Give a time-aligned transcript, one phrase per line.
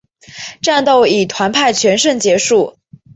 [0.63, 2.75] 战斗以团派全胜结束。